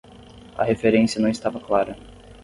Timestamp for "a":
0.57-0.63